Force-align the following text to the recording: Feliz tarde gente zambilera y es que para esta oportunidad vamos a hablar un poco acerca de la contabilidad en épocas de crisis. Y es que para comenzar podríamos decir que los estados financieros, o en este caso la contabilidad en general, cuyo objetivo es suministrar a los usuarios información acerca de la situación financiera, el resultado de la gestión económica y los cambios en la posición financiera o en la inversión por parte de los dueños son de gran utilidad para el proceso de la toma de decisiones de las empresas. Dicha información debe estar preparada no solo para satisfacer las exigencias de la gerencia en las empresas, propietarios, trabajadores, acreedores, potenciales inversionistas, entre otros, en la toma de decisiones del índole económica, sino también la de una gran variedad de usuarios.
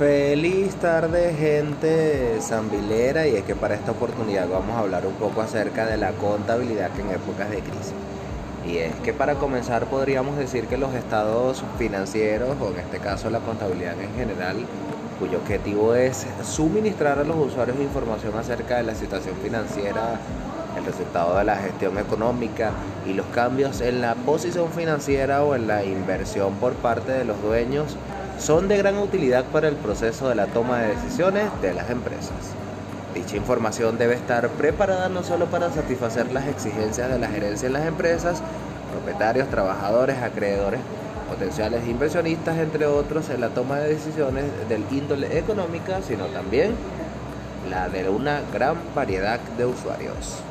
Feliz 0.00 0.76
tarde 0.76 1.34
gente 1.34 2.38
zambilera 2.40 3.26
y 3.26 3.36
es 3.36 3.44
que 3.44 3.54
para 3.54 3.74
esta 3.74 3.90
oportunidad 3.90 4.48
vamos 4.48 4.74
a 4.74 4.78
hablar 4.78 5.06
un 5.06 5.12
poco 5.12 5.42
acerca 5.42 5.84
de 5.84 5.98
la 5.98 6.12
contabilidad 6.12 6.88
en 6.98 7.10
épocas 7.10 7.50
de 7.50 7.58
crisis. 7.58 7.92
Y 8.66 8.78
es 8.78 8.94
que 9.04 9.12
para 9.12 9.34
comenzar 9.34 9.84
podríamos 9.90 10.38
decir 10.38 10.68
que 10.68 10.78
los 10.78 10.94
estados 10.94 11.62
financieros, 11.78 12.56
o 12.62 12.70
en 12.70 12.78
este 12.78 12.98
caso 12.98 13.28
la 13.28 13.40
contabilidad 13.40 14.00
en 14.00 14.14
general, 14.14 14.56
cuyo 15.18 15.36
objetivo 15.36 15.94
es 15.94 16.26
suministrar 16.44 17.18
a 17.18 17.24
los 17.24 17.36
usuarios 17.36 17.78
información 17.78 18.34
acerca 18.38 18.78
de 18.78 18.84
la 18.84 18.94
situación 18.94 19.34
financiera, 19.42 20.18
el 20.78 20.84
resultado 20.86 21.36
de 21.36 21.44
la 21.44 21.56
gestión 21.56 21.98
económica 21.98 22.70
y 23.06 23.12
los 23.12 23.26
cambios 23.34 23.82
en 23.82 24.00
la 24.00 24.14
posición 24.14 24.70
financiera 24.72 25.44
o 25.44 25.54
en 25.54 25.66
la 25.66 25.84
inversión 25.84 26.54
por 26.54 26.72
parte 26.72 27.12
de 27.12 27.26
los 27.26 27.42
dueños 27.42 27.98
son 28.40 28.68
de 28.68 28.78
gran 28.78 28.96
utilidad 28.96 29.44
para 29.44 29.68
el 29.68 29.76
proceso 29.76 30.28
de 30.28 30.34
la 30.34 30.46
toma 30.46 30.78
de 30.78 30.94
decisiones 30.96 31.44
de 31.60 31.74
las 31.74 31.90
empresas. 31.90 32.54
Dicha 33.14 33.36
información 33.36 33.98
debe 33.98 34.14
estar 34.14 34.48
preparada 34.50 35.08
no 35.08 35.22
solo 35.22 35.46
para 35.46 35.70
satisfacer 35.70 36.32
las 36.32 36.46
exigencias 36.46 37.10
de 37.10 37.18
la 37.18 37.28
gerencia 37.28 37.66
en 37.66 37.74
las 37.74 37.86
empresas, 37.86 38.42
propietarios, 38.92 39.48
trabajadores, 39.48 40.22
acreedores, 40.22 40.80
potenciales 41.28 41.86
inversionistas, 41.86 42.58
entre 42.58 42.86
otros, 42.86 43.28
en 43.30 43.40
la 43.40 43.50
toma 43.50 43.78
de 43.78 43.94
decisiones 43.94 44.44
del 44.68 44.84
índole 44.90 45.38
económica, 45.38 46.00
sino 46.02 46.26
también 46.26 46.74
la 47.68 47.88
de 47.88 48.08
una 48.08 48.40
gran 48.52 48.76
variedad 48.94 49.38
de 49.58 49.66
usuarios. 49.66 50.42